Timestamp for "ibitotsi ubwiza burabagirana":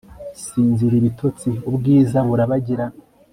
1.01-2.97